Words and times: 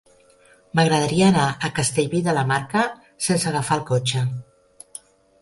M'agradaria 0.77 1.27
anar 1.33 1.43
a 1.67 1.71
Castellví 1.81 2.21
de 2.29 2.35
la 2.39 2.47
Marca 2.53 2.87
sense 3.27 3.53
agafar 3.53 3.79
el 3.79 3.87
cotxe. 3.93 4.27